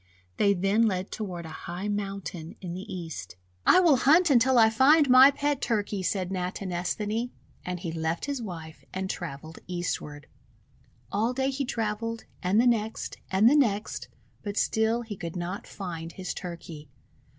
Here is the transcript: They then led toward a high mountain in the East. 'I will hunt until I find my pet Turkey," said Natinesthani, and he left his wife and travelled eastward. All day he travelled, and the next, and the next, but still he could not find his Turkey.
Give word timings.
They 0.37 0.55
then 0.55 0.87
led 0.87 1.11
toward 1.11 1.45
a 1.45 1.49
high 1.69 1.87
mountain 1.87 2.55
in 2.59 2.73
the 2.73 2.91
East. 2.91 3.35
'I 3.67 3.79
will 3.81 3.97
hunt 3.97 4.31
until 4.31 4.57
I 4.57 4.71
find 4.71 5.07
my 5.11 5.29
pet 5.29 5.61
Turkey," 5.61 6.01
said 6.01 6.31
Natinesthani, 6.31 7.29
and 7.63 7.81
he 7.81 7.91
left 7.91 8.25
his 8.25 8.41
wife 8.41 8.83
and 8.91 9.07
travelled 9.11 9.59
eastward. 9.67 10.25
All 11.11 11.33
day 11.33 11.51
he 11.51 11.65
travelled, 11.65 12.23
and 12.41 12.59
the 12.59 12.65
next, 12.65 13.17
and 13.29 13.47
the 13.47 13.55
next, 13.55 14.07
but 14.41 14.57
still 14.57 15.03
he 15.03 15.15
could 15.15 15.35
not 15.35 15.67
find 15.67 16.13
his 16.13 16.33
Turkey. 16.33 16.89